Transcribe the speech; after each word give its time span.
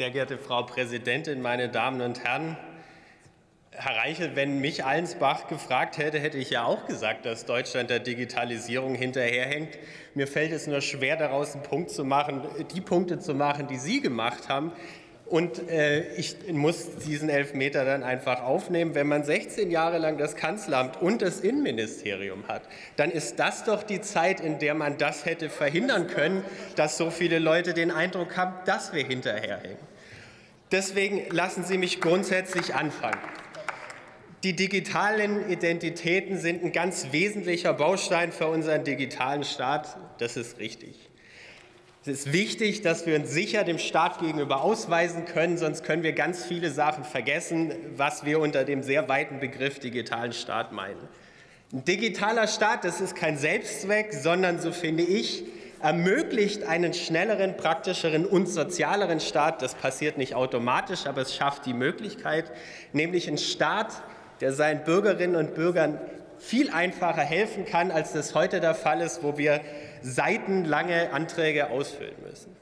Sehr 0.00 0.08
geehrte 0.08 0.38
Frau 0.38 0.62
Präsidentin, 0.62 1.42
meine 1.42 1.68
Damen 1.68 2.00
und 2.00 2.24
Herren! 2.24 2.56
Herr 3.70 3.96
Reichel, 3.98 4.34
wenn 4.34 4.58
mich 4.58 4.82
Allensbach 4.82 5.46
gefragt 5.46 5.98
hätte, 5.98 6.18
hätte 6.18 6.38
ich 6.38 6.48
ja 6.48 6.64
auch 6.64 6.86
gesagt, 6.86 7.26
dass 7.26 7.44
Deutschland 7.44 7.90
der 7.90 7.98
Digitalisierung 7.98 8.94
hinterherhängt. 8.94 9.78
Mir 10.14 10.26
fällt 10.26 10.52
es 10.52 10.66
nur 10.66 10.80
schwer, 10.80 11.18
daraus 11.18 11.52
einen 11.52 11.64
Punkt 11.64 11.90
zu 11.90 12.06
machen, 12.06 12.40
die 12.74 12.80
Punkte 12.80 13.18
zu 13.18 13.34
machen, 13.34 13.66
die 13.66 13.76
Sie 13.76 14.00
gemacht 14.00 14.48
haben. 14.48 14.72
Und 15.26 15.68
äh, 15.68 16.14
ich 16.14 16.34
muss 16.50 16.96
diesen 17.06 17.28
Elfmeter 17.28 17.84
dann 17.84 18.02
einfach 18.02 18.42
aufnehmen. 18.42 18.94
Wenn 18.94 19.06
man 19.06 19.22
16 19.22 19.70
Jahre 19.70 19.98
lang 19.98 20.16
das 20.16 20.34
Kanzleramt 20.34 21.02
und 21.02 21.20
das 21.20 21.40
Innenministerium 21.40 22.48
hat, 22.48 22.62
dann 22.96 23.10
ist 23.10 23.38
das 23.38 23.64
doch 23.64 23.82
die 23.82 24.00
Zeit, 24.00 24.40
in 24.40 24.58
der 24.60 24.72
man 24.72 24.96
das 24.96 25.26
hätte 25.26 25.50
verhindern 25.50 26.06
können, 26.06 26.42
dass 26.74 26.96
so 26.96 27.10
viele 27.10 27.38
Leute 27.38 27.74
den 27.74 27.90
Eindruck 27.90 28.38
haben, 28.38 28.54
dass 28.64 28.94
wir 28.94 29.04
hinterherhängen. 29.04 29.89
Deswegen 30.72 31.22
lassen 31.30 31.64
Sie 31.64 31.78
mich 31.78 32.00
grundsätzlich 32.00 32.74
anfangen. 32.74 33.18
Die 34.44 34.54
digitalen 34.54 35.50
Identitäten 35.50 36.38
sind 36.38 36.64
ein 36.64 36.72
ganz 36.72 37.08
wesentlicher 37.10 37.74
Baustein 37.74 38.32
für 38.32 38.46
unseren 38.46 38.84
digitalen 38.84 39.44
Staat. 39.44 39.98
Das 40.18 40.36
ist 40.36 40.58
richtig. 40.58 41.10
Es 42.02 42.08
ist 42.08 42.32
wichtig, 42.32 42.80
dass 42.80 43.04
wir 43.04 43.16
uns 43.16 43.30
sicher 43.30 43.64
dem 43.64 43.78
Staat 43.78 44.20
gegenüber 44.20 44.62
ausweisen 44.62 45.26
können, 45.26 45.58
sonst 45.58 45.84
können 45.84 46.02
wir 46.02 46.12
ganz 46.12 46.46
viele 46.46 46.70
Sachen 46.70 47.04
vergessen, 47.04 47.74
was 47.96 48.24
wir 48.24 48.40
unter 48.40 48.64
dem 48.64 48.82
sehr 48.82 49.06
weiten 49.10 49.40
Begriff 49.40 49.80
digitalen 49.80 50.32
Staat 50.32 50.72
meinen. 50.72 51.08
Ein 51.72 51.84
digitaler 51.84 52.48
Staat, 52.48 52.84
das 52.84 53.02
ist 53.02 53.16
kein 53.16 53.36
Selbstzweck, 53.36 54.14
sondern, 54.14 54.60
so 54.60 54.72
finde 54.72 55.02
ich, 55.02 55.44
ermöglicht 55.82 56.64
einen 56.64 56.92
schnelleren, 56.92 57.56
praktischeren 57.56 58.26
und 58.26 58.46
sozialeren 58.46 59.20
Staat. 59.20 59.62
Das 59.62 59.74
passiert 59.74 60.18
nicht 60.18 60.34
automatisch, 60.34 61.06
aber 61.06 61.22
es 61.22 61.34
schafft 61.34 61.66
die 61.66 61.74
Möglichkeit, 61.74 62.50
nämlich 62.92 63.28
einen 63.28 63.38
Staat, 63.38 64.02
der 64.40 64.52
seinen 64.52 64.84
Bürgerinnen 64.84 65.36
und 65.36 65.54
Bürgern 65.54 65.98
viel 66.38 66.70
einfacher 66.70 67.22
helfen 67.22 67.66
kann, 67.66 67.90
als 67.90 68.12
das 68.12 68.34
heute 68.34 68.60
der 68.60 68.74
Fall 68.74 69.00
ist, 69.00 69.22
wo 69.22 69.36
wir 69.36 69.60
seitenlange 70.02 71.12
Anträge 71.12 71.70
ausfüllen 71.70 72.14
müssen. 72.28 72.56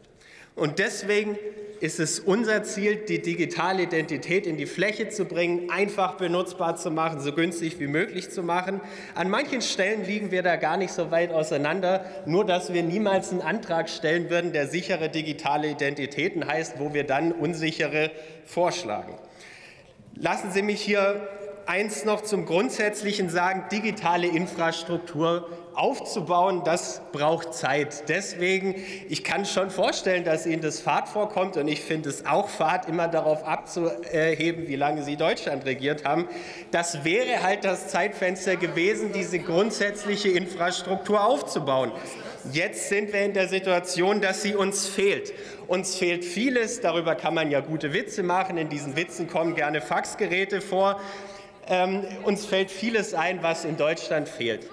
Und 0.57 0.81
deswegen 0.81 1.39
ist 1.81 2.01
es 2.01 2.21
unser 2.21 2.63
Ziel, 2.65 2.97
die 2.97 3.21
digitale 3.23 3.85
Identität 3.85 4.47
in 4.47 4.57
die 4.57 4.67
Fläche 4.67 5.09
zu 5.09 5.25
bringen, 5.25 5.71
einfach 5.71 6.15
benutzbar 6.15 6.77
zu 6.77 6.91
machen, 6.91 7.21
so 7.21 7.33
günstig 7.33 7.79
wie 7.81 7.87
möglich 7.87 8.31
zu 8.31 8.43
machen. 8.43 8.81
An 9.15 9.31
manchen 9.31 9.63
Stellen 9.63 10.05
liegen 10.05 10.31
wir 10.31 10.43
da 10.43 10.57
gar 10.57 10.77
nicht 10.77 10.93
so 10.93 11.11
weit 11.11 11.33
auseinander, 11.33 12.05
nur 12.27 12.45
dass 12.45 12.73
wir 12.73 12.83
niemals 12.83 13.31
einen 13.31 13.43
Antrag 13.43 13.89
stellen 13.89 14.31
würden, 14.31 14.53
der 14.53 14.67
sichere 14.67 15.09
digitale 15.09 15.71
Identitäten 15.71 16.47
heißt, 16.47 16.79
wo 16.79 16.95
wir 16.95 17.05
dann 17.05 17.33
unsichere 17.33 18.11
vorschlagen. 18.45 19.15
Lassen 20.15 20.51
Sie 20.51 20.63
mich 20.63 20.81
hier 20.81 21.29
eins 21.69 22.07
noch 22.07 22.23
zum 22.23 22.47
Grundsätzlichen 22.47 23.29
sagen, 23.29 23.67
digitale 23.71 24.27
Infrastruktur 24.27 25.47
aufzubauen, 25.75 26.63
das 26.65 27.03
braucht 27.13 27.53
Zeit. 27.53 28.09
Deswegen, 28.09 28.75
ich 29.11 29.23
kann 29.23 29.45
schon 29.45 29.71
vorstellen, 29.71 30.25
dass 30.25 30.47
Ihnen 30.47 30.63
das 30.63 30.81
Fahrt 30.81 31.11
vorkommt 31.11 31.59
und 31.59 31.69
ich 31.69 31.83
finde 31.83 32.09
es 32.09 32.25
auch 32.25 32.49
Fahrt, 32.49 32.89
immer 32.89 33.07
darauf 33.07 33.45
abzuheben, 33.45 34.67
wie 34.67 34.77
lange 34.77 35.03
Sie 35.03 35.17
Deutschland 35.17 35.67
regiert 35.67 36.07
haben. 36.07 36.27
Das 36.71 37.05
wäre 37.05 37.43
halt 37.43 37.65
das 37.65 37.89
Zeitfenster 37.89 38.57
gewesen, 38.57 39.13
diese 39.13 39.39
grundsätzliche 39.39 40.31
Infrastruktur 40.31 41.23
aufzubauen. 41.23 41.93
Jetzt 42.51 42.89
sind 42.89 43.13
wir 43.13 43.21
in 43.21 43.35
der 43.35 43.47
Situation, 43.47 44.23
dass 44.23 44.43
sie 44.43 44.55
uns 44.55 44.89
fehlt. 44.89 45.35
Uns 45.67 45.97
fehlt 45.97 46.25
vieles, 46.25 46.81
darüber 46.81 47.15
kann 47.15 47.35
man 47.35 47.51
ja 47.51 47.61
gute 47.61 47.93
Witze 47.93 48.23
machen. 48.23 48.57
In 48.57 48.71
diesen 48.71 48.97
Witzen 48.97 49.29
kommen 49.29 49.55
gerne 49.55 49.83
Faxgeräte 49.83 50.63
vor. 50.63 50.99
Ähm, 51.69 52.03
uns 52.25 52.47
fällt 52.47 52.71
vieles 52.71 53.15
ein, 53.15 53.43
was 53.43 53.65
in 53.65 53.77
Deutschland 53.77 54.29
fehlt. 54.29 54.69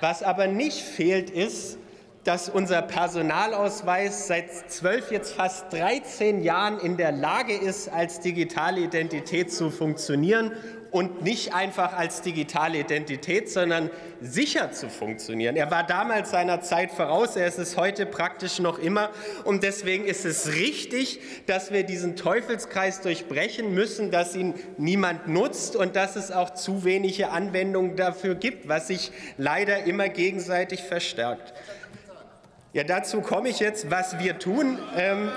Was 0.00 0.22
aber 0.22 0.46
nicht 0.46 0.80
fehlt, 0.80 1.28
ist, 1.28 1.76
dass 2.24 2.48
unser 2.50 2.82
Personalausweis 2.82 4.26
seit 4.26 4.70
zwölf, 4.70 5.10
jetzt 5.10 5.32
fast 5.32 5.72
13 5.72 6.42
Jahren 6.42 6.78
in 6.78 6.96
der 6.96 7.12
Lage 7.12 7.54
ist, 7.54 7.88
als 7.88 8.20
digitale 8.20 8.80
Identität 8.80 9.52
zu 9.52 9.70
funktionieren 9.70 10.52
und 10.90 11.22
nicht 11.22 11.54
einfach 11.54 11.96
als 11.96 12.20
digitale 12.20 12.80
Identität, 12.80 13.48
sondern 13.48 13.90
sicher 14.20 14.72
zu 14.72 14.88
funktionieren. 14.90 15.56
Er 15.56 15.70
war 15.70 15.86
damals 15.86 16.30
seiner 16.30 16.60
Zeit 16.62 16.90
voraus, 16.90 17.36
er 17.36 17.46
ist 17.46 17.58
es 17.58 17.76
heute 17.76 18.06
praktisch 18.06 18.58
noch 18.58 18.78
immer. 18.78 19.10
Und 19.44 19.62
deswegen 19.62 20.04
ist 20.04 20.24
es 20.24 20.52
richtig, 20.54 21.20
dass 21.46 21.72
wir 21.72 21.84
diesen 21.84 22.16
Teufelskreis 22.16 23.00
durchbrechen 23.00 23.72
müssen, 23.72 24.10
dass 24.10 24.34
ihn 24.34 24.54
niemand 24.78 25.28
nutzt 25.28 25.76
und 25.76 25.96
dass 25.96 26.16
es 26.16 26.32
auch 26.32 26.50
zu 26.50 26.84
wenige 26.84 27.30
Anwendungen 27.30 27.96
dafür 27.96 28.34
gibt, 28.34 28.68
was 28.68 28.88
sich 28.88 29.12
leider 29.38 29.84
immer 29.84 30.08
gegenseitig 30.08 30.82
verstärkt. 30.82 31.54
Ja, 32.72 32.84
dazu 32.84 33.20
komme 33.20 33.48
ich 33.48 33.58
jetzt, 33.58 33.90
was 33.90 34.20
wir 34.20 34.38
tun. 34.38 34.78
Ähm, 34.96 35.30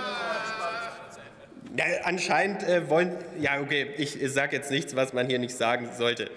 ja, 1.76 1.86
anscheinend 2.04 2.62
äh, 2.62 2.88
wollen. 2.90 3.16
Ja, 3.40 3.60
okay, 3.60 3.90
ich, 3.98 4.22
ich 4.22 4.32
sage 4.32 4.56
jetzt 4.56 4.70
nichts, 4.70 4.96
was 4.96 5.14
man 5.14 5.28
hier 5.28 5.40
nicht 5.40 5.56
sagen 5.56 5.90
sollte. 5.98 6.30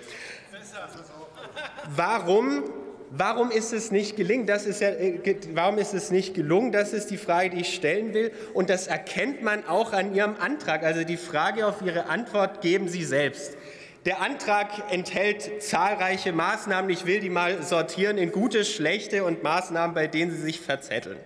Warum 1.94 2.64
Warum 3.10 3.52
ist 3.52 3.72
es 3.72 3.92
nicht 3.92 4.16
gelungen? 4.16 4.46
Das 4.46 4.66
ist 4.66 4.80
ja, 4.80 4.88
äh, 4.88 5.20
warum 5.54 5.78
ist 5.78 5.94
es 5.94 6.10
nicht 6.10 6.34
gelungen? 6.34 6.72
Das 6.72 6.92
ist 6.92 7.10
die 7.10 7.16
Frage, 7.16 7.50
die 7.50 7.60
ich 7.60 7.72
stellen 7.72 8.14
will. 8.14 8.32
Und 8.52 8.68
das 8.68 8.88
erkennt 8.88 9.42
man 9.42 9.64
auch 9.66 9.92
an 9.92 10.12
Ihrem 10.12 10.34
Antrag. 10.40 10.82
Also 10.82 11.04
die 11.04 11.16
Frage 11.16 11.66
auf 11.66 11.82
Ihre 11.82 12.06
Antwort 12.06 12.62
geben 12.62 12.88
Sie 12.88 13.04
selbst. 13.04 13.56
Der 14.06 14.20
Antrag 14.20 14.68
enthält 14.92 15.64
zahlreiche 15.64 16.30
Maßnahmen. 16.30 16.88
Ich 16.90 17.06
will 17.06 17.18
die 17.18 17.28
mal 17.28 17.64
sortieren 17.64 18.18
in 18.18 18.30
gute, 18.30 18.64
schlechte 18.64 19.24
und 19.24 19.42
Maßnahmen, 19.42 19.96
bei 19.96 20.06
denen 20.06 20.30
Sie 20.30 20.40
sich 20.40 20.60
verzetteln. 20.60 21.18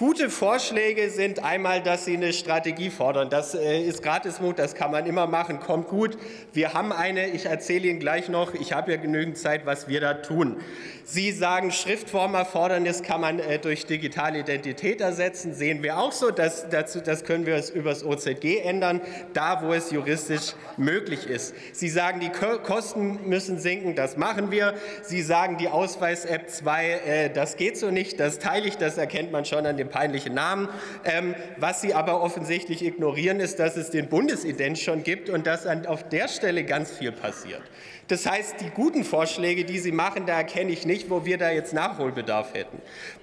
Gute 0.00 0.30
Vorschläge 0.30 1.10
sind 1.10 1.44
einmal, 1.44 1.82
dass 1.82 2.06
Sie 2.06 2.16
eine 2.16 2.32
Strategie 2.32 2.88
fordern. 2.88 3.28
Das 3.28 3.54
äh, 3.54 3.82
ist 3.82 4.02
Gratismut, 4.02 4.58
das 4.58 4.74
kann 4.74 4.90
man 4.90 5.04
immer 5.04 5.26
machen, 5.26 5.60
kommt 5.60 5.88
gut. 5.88 6.16
Wir 6.54 6.72
haben 6.72 6.90
eine, 6.90 7.28
ich 7.28 7.44
erzähle 7.44 7.86
Ihnen 7.86 8.00
gleich 8.00 8.30
noch, 8.30 8.54
ich 8.54 8.72
habe 8.72 8.92
ja 8.92 8.96
genügend 8.96 9.36
Zeit, 9.36 9.66
was 9.66 9.88
wir 9.88 10.00
da 10.00 10.14
tun. 10.14 10.56
Sie 11.04 11.32
sagen, 11.32 11.70
Schriftformerfordernis 11.70 13.02
kann 13.02 13.20
man 13.20 13.40
äh, 13.40 13.58
durch 13.58 13.84
digitale 13.84 14.38
Identität 14.38 15.02
ersetzen, 15.02 15.52
sehen 15.52 15.82
wir 15.82 15.98
auch 15.98 16.12
so. 16.12 16.30
Das, 16.30 16.70
dazu, 16.70 17.02
das 17.02 17.24
können 17.24 17.44
wir 17.44 17.62
über 17.74 17.90
das 17.90 18.02
OZG 18.02 18.60
ändern, 18.62 19.02
da 19.34 19.60
wo 19.62 19.74
es 19.74 19.90
juristisch 19.90 20.54
möglich 20.78 21.26
ist. 21.26 21.54
Sie 21.72 21.90
sagen, 21.90 22.20
die 22.20 22.30
Kosten 22.30 23.28
müssen 23.28 23.58
sinken, 23.58 23.96
das 23.96 24.16
machen 24.16 24.50
wir. 24.50 24.72
Sie 25.02 25.20
sagen, 25.20 25.58
die 25.58 25.68
Ausweis-App 25.68 26.48
2, 26.48 26.88
äh, 26.88 27.30
das 27.30 27.56
geht 27.56 27.76
so 27.76 27.90
nicht, 27.90 28.18
das 28.18 28.38
teile 28.38 28.66
ich, 28.66 28.78
das 28.78 28.96
erkennt 28.96 29.30
man 29.30 29.44
schon 29.44 29.66
an 29.66 29.76
dem 29.76 29.89
peinlichen 29.90 30.34
Namen. 30.34 30.68
Ähm, 31.04 31.34
was 31.58 31.80
Sie 31.80 31.94
aber 31.94 32.22
offensichtlich 32.22 32.84
ignorieren, 32.84 33.40
ist, 33.40 33.58
dass 33.58 33.76
es 33.76 33.90
den 33.90 34.08
Bundesident 34.08 34.78
schon 34.78 35.02
gibt 35.02 35.28
und 35.28 35.46
dass 35.46 35.66
auf 35.66 36.08
der 36.08 36.28
Stelle 36.28 36.64
ganz 36.64 36.90
viel 36.90 37.12
passiert. 37.12 37.62
Das 38.10 38.26
heißt, 38.26 38.56
die 38.60 38.70
guten 38.70 39.04
Vorschläge, 39.04 39.64
die 39.64 39.78
Sie 39.78 39.92
machen, 39.92 40.26
da 40.26 40.38
erkenne 40.38 40.72
ich 40.72 40.84
nicht, 40.84 41.10
wo 41.10 41.24
wir 41.24 41.38
da 41.38 41.50
jetzt 41.50 41.72
Nachholbedarf 41.72 42.54
hätten. 42.54 42.78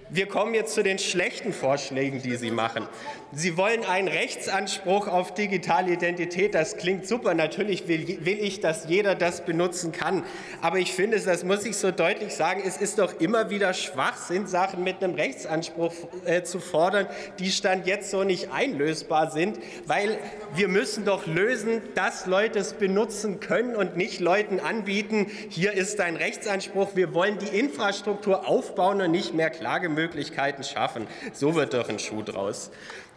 Wir 0.10 0.28
kommen 0.28 0.54
jetzt 0.54 0.74
zu 0.74 0.84
den 0.84 1.00
schlechten 1.00 1.52
Vorschlägen, 1.52 2.22
die 2.22 2.38
Sie 2.38 2.52
machen. 2.52 2.88
Sie 3.34 3.58
wollen 3.58 3.84
einen 3.84 4.08
Rechtsanspruch 4.08 5.10
auf 5.10 5.34
digitale 5.34 5.92
Identität. 5.92 6.56
Das 6.56 6.78
klingt 6.78 7.06
super. 7.06 7.34
Natürlich 7.34 7.90
will, 7.90 8.20
will, 8.22 8.40
ich, 8.40 8.62
dass 8.62 8.88
jeder 8.88 9.16
das 9.16 9.44
benutzen 9.44 9.92
kann. 9.92 10.24
Aber 10.62 10.78
ich 10.78 10.94
finde, 10.94 11.20
das 11.20 11.44
muss 11.44 11.66
ich 11.66 11.76
so 11.76 11.92
deutlich 11.92 12.34
sagen, 12.34 12.64
es 12.66 12.78
ist 12.78 13.00
doch 13.00 13.20
immer 13.20 13.50
wieder 13.50 13.74
Schwachsinn, 13.74 14.48
Sachen 14.48 14.86
mit 14.86 15.04
einem 15.04 15.16
Rechtsanspruch 15.16 15.94
äh, 16.24 16.44
zu 16.44 16.57
fordern, 16.60 17.08
die 17.40 17.52
Stand 17.52 17.88
jetzt 17.88 18.12
so 18.12 18.24
nicht 18.24 18.52
einlösbar 18.52 19.32
sind. 19.32 19.60
Weil 19.86 20.18
wir 20.56 20.68
müssen 20.68 21.06
doch 21.06 21.26
lösen, 21.26 21.82
dass 21.96 22.26
Leute 22.26 22.60
es 22.60 22.74
benutzen 22.74 23.40
können 23.40 23.76
und 23.76 23.98
nicht 23.98 24.20
Leuten 24.20 24.60
anbieten, 24.60 25.28
hier 25.50 25.74
ist 25.74 26.00
ein 26.02 26.16
Rechtsanspruch. 26.16 26.96
Wir 26.96 27.14
wollen 27.14 27.38
die 27.40 27.58
Infrastruktur 27.58 28.48
aufbauen 28.48 29.02
und 29.02 29.12
nicht 29.12 29.34
mehr 29.34 29.50
Klagemöglichkeiten 29.50 30.08
Möglichkeiten 30.08 30.64
schaffen. 30.64 31.08
So 31.34 31.56
wird 31.56 31.74
doch 31.74 31.90
ein 31.90 32.00
Schuh 32.00 32.24
draus. 32.24 32.72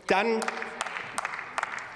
Dann 0.07 0.41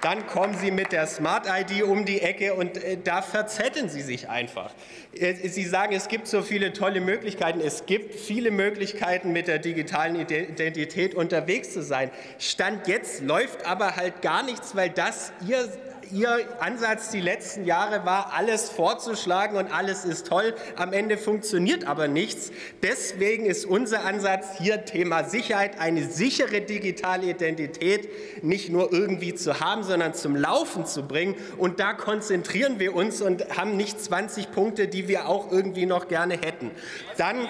dann 0.05 0.27
kommen 0.27 0.53
Sie 0.53 0.69
mit 0.69 0.91
der 0.91 1.07
Smart 1.07 1.47
ID 1.47 1.81
um 1.81 2.05
die 2.05 2.21
Ecke 2.21 2.53
und 2.53 2.77
äh, 2.77 2.95
da 3.03 3.23
verzetteln 3.23 3.89
Sie 3.89 4.03
sich 4.03 4.29
einfach. 4.29 4.71
Äh, 5.15 5.33
Sie 5.33 5.65
sagen, 5.65 5.95
es 5.95 6.09
gibt 6.09 6.27
so 6.27 6.43
viele 6.43 6.73
tolle 6.73 7.01
Möglichkeiten. 7.01 7.59
Es 7.59 7.87
gibt 7.87 8.13
viele 8.13 8.51
Möglichkeiten, 8.51 9.31
mit 9.33 9.47
der 9.47 9.57
digitalen 9.57 10.15
Identität 10.19 11.15
unterwegs 11.15 11.73
zu 11.73 11.81
sein. 11.81 12.11
Stand 12.37 12.87
jetzt 12.87 13.23
läuft 13.23 13.65
aber 13.65 13.95
halt 13.95 14.21
gar 14.21 14.43
nichts, 14.43 14.75
weil 14.75 14.91
das 14.91 15.33
Ihr 15.47 15.67
Ihr 16.11 16.47
Ansatz 16.59 17.09
die 17.09 17.21
letzten 17.21 17.65
Jahre 17.65 18.05
war, 18.05 18.33
alles 18.33 18.69
vorzuschlagen 18.69 19.57
und 19.57 19.73
alles 19.73 20.05
ist 20.05 20.27
toll. 20.27 20.53
Am 20.75 20.93
Ende 20.93 21.17
funktioniert 21.17 21.85
aber 21.87 22.07
nichts. 22.07 22.51
Deswegen 22.83 23.45
ist 23.45 23.65
unser 23.65 24.05
Ansatz 24.05 24.57
hier 24.57 24.85
Thema 24.85 25.23
Sicherheit, 25.23 25.79
eine 25.79 26.03
sichere 26.03 26.61
digitale 26.61 27.27
Identität 27.27 28.43
nicht 28.43 28.69
nur 28.69 28.91
irgendwie 28.93 29.33
zu 29.33 29.59
haben, 29.59 29.83
sondern 29.83 30.13
zum 30.13 30.35
Laufen 30.35 30.85
zu 30.85 31.07
bringen. 31.07 31.35
Und 31.57 31.79
da 31.79 31.93
konzentrieren 31.93 32.79
wir 32.79 32.95
uns 32.95 33.21
und 33.21 33.57
haben 33.57 33.75
nicht 33.77 33.99
20 33.99 34.51
Punkte, 34.51 34.87
die 34.87 35.07
wir 35.07 35.27
auch 35.27 35.51
irgendwie 35.51 35.85
noch 35.85 36.07
gerne 36.07 36.35
hätten. 36.35 36.71
Dann 37.17 37.47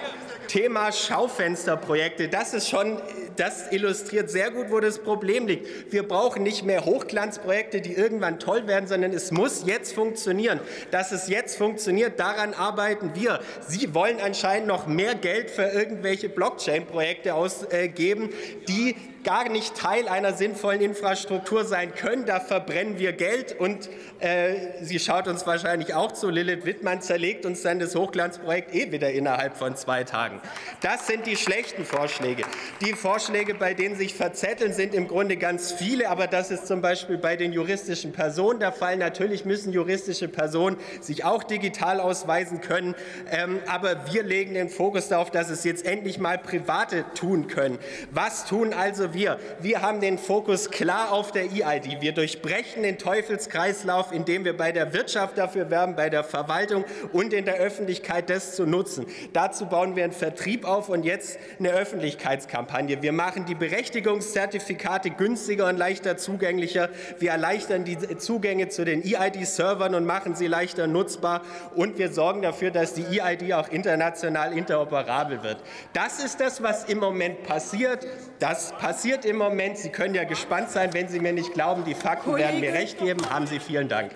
Thema 0.48 0.92
Schaufensterprojekte. 0.92 2.28
Das 2.28 2.54
ist 2.54 2.68
schon, 2.68 3.00
das 3.36 3.72
illustriert 3.72 4.30
sehr 4.30 4.50
gut, 4.50 4.70
wo 4.70 4.80
das 4.80 4.98
Problem 4.98 5.46
liegt. 5.46 5.92
Wir 5.92 6.06
brauchen 6.06 6.42
nicht 6.42 6.64
mehr 6.64 6.84
Hochglanzprojekte, 6.84 7.80
die 7.80 7.94
irgendwann 7.94 8.38
toll 8.38 8.66
werden, 8.66 8.86
sondern 8.86 9.12
es 9.12 9.30
muss 9.30 9.64
jetzt 9.66 9.94
funktionieren. 9.94 10.60
Dass 10.90 11.12
es 11.12 11.28
jetzt 11.28 11.56
funktioniert, 11.56 12.18
daran 12.18 12.54
arbeiten 12.54 13.12
wir. 13.14 13.40
Sie 13.66 13.94
wollen 13.94 14.20
anscheinend 14.20 14.68
noch 14.68 14.86
mehr 14.86 15.14
Geld 15.14 15.50
für 15.50 15.64
irgendwelche 15.64 16.28
Blockchain-Projekte 16.28 17.34
ausgeben, 17.34 18.30
die 18.68 18.96
gar 19.26 19.48
nicht 19.48 19.74
Teil 19.74 20.06
einer 20.06 20.34
sinnvollen 20.34 20.80
Infrastruktur 20.80 21.64
sein 21.64 21.92
können. 21.96 22.26
Da 22.26 22.38
verbrennen 22.38 23.00
wir 23.00 23.12
Geld 23.12 23.58
und 23.58 23.90
äh, 24.20 24.54
sie 24.82 25.00
schaut 25.00 25.26
uns 25.26 25.44
wahrscheinlich 25.48 25.94
auch 25.94 26.12
zu. 26.12 26.30
Lilith 26.30 26.64
Wittmann 26.64 27.02
zerlegt 27.02 27.44
uns 27.44 27.62
dann 27.62 27.80
das 27.80 27.96
Hochglanzprojekt 27.96 28.72
eh 28.72 28.92
wieder 28.92 29.10
innerhalb 29.10 29.56
von 29.56 29.74
zwei 29.76 30.04
Tagen. 30.04 30.40
Das 30.80 31.08
sind 31.08 31.26
die 31.26 31.36
schlechten 31.36 31.84
Vorschläge. 31.84 32.44
Die 32.82 32.92
Vorschläge, 32.92 33.25
bei 33.58 33.74
denen 33.74 33.96
sich 33.96 34.14
verzetteln, 34.14 34.72
sind 34.72 34.94
im 34.94 35.08
Grunde 35.08 35.36
ganz 35.36 35.72
viele, 35.72 36.08
aber 36.08 36.26
das 36.26 36.50
ist 36.50 36.66
zum 36.66 36.80
Beispiel 36.80 37.18
bei 37.18 37.36
den 37.36 37.52
juristischen 37.52 38.12
Personen 38.12 38.60
der 38.60 38.72
Fall. 38.72 38.96
Natürlich 38.96 39.44
müssen 39.44 39.72
juristische 39.72 40.28
Personen 40.28 40.76
sich 41.00 41.24
auch 41.24 41.42
digital 41.42 41.98
ausweisen 41.98 42.60
können, 42.60 42.94
ähm, 43.30 43.58
aber 43.66 44.12
wir 44.12 44.22
legen 44.22 44.54
den 44.54 44.68
Fokus 44.68 45.08
darauf, 45.08 45.30
dass 45.30 45.50
es 45.50 45.64
jetzt 45.64 45.84
endlich 45.84 46.18
mal 46.18 46.38
Private 46.38 47.04
tun 47.14 47.48
können. 47.48 47.78
Was 48.12 48.46
tun 48.46 48.72
also 48.72 49.12
wir? 49.12 49.40
Wir 49.60 49.82
haben 49.82 50.00
den 50.00 50.18
Fokus 50.18 50.70
klar 50.70 51.10
auf 51.10 51.32
der 51.32 51.44
EID. 51.52 52.00
Wir 52.00 52.12
durchbrechen 52.12 52.84
den 52.84 52.98
Teufelskreislauf, 52.98 54.12
indem 54.12 54.44
wir 54.44 54.56
bei 54.56 54.70
der 54.70 54.92
Wirtschaft 54.92 55.36
dafür 55.36 55.70
werben, 55.70 55.96
bei 55.96 56.10
der 56.10 56.22
Verwaltung 56.22 56.84
und 57.12 57.32
in 57.32 57.44
der 57.44 57.56
Öffentlichkeit 57.56 58.30
das 58.30 58.54
zu 58.54 58.66
nutzen. 58.66 59.06
Dazu 59.32 59.66
bauen 59.66 59.96
wir 59.96 60.04
einen 60.04 60.12
Vertrieb 60.12 60.64
auf 60.64 60.88
und 60.88 61.04
jetzt 61.04 61.38
eine 61.58 61.70
Öffentlichkeitskampagne. 61.70 63.02
Wir 63.02 63.15
machen 63.16 63.46
die 63.46 63.54
Berechtigungszertifikate 63.54 65.10
günstiger 65.10 65.66
und 65.68 65.76
leichter 65.76 66.16
zugänglicher. 66.16 66.90
Wir 67.18 67.30
erleichtern 67.32 67.84
die 67.84 67.96
Zugänge 68.18 68.68
zu 68.68 68.84
den 68.84 69.02
EID-Servern 69.02 69.94
und 69.94 70.04
machen 70.04 70.34
sie 70.36 70.46
leichter 70.46 70.86
nutzbar. 70.86 71.42
Und 71.74 71.98
wir 71.98 72.12
sorgen 72.12 72.42
dafür, 72.42 72.70
dass 72.70 72.94
die 72.94 73.20
EID 73.20 73.54
auch 73.54 73.68
international 73.68 74.52
interoperabel 74.52 75.42
wird. 75.42 75.58
Das 75.92 76.22
ist 76.22 76.40
das, 76.40 76.62
was 76.62 76.84
im 76.84 76.98
Moment 76.98 77.42
passiert. 77.42 78.06
Das 78.38 78.72
passiert 78.72 79.06
passiert 79.06 79.24
im 79.24 79.36
Moment. 79.36 79.78
Sie 79.78 79.90
können 79.90 80.14
ja 80.14 80.24
gespannt 80.24 80.70
sein, 80.70 80.92
wenn 80.92 81.08
Sie 81.08 81.20
mir 81.20 81.32
nicht 81.32 81.52
glauben. 81.54 81.84
Die 81.84 81.94
Fakten 81.94 82.34
werden 82.34 82.60
mir 82.60 82.72
recht 82.72 82.98
geben. 82.98 83.28
Haben 83.30 83.46
Sie 83.46 83.60
vielen 83.60 83.88
Dank. 83.88 84.10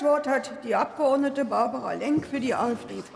Das 0.00 0.08
Wort 0.08 0.26
hat 0.26 0.50
die 0.64 0.74
Abg. 0.74 1.44
Barbara 1.44 1.92
Lenk 1.92 2.24
für 2.24 2.40
die 2.40 2.54
AfD-Fraktion. 2.54 3.10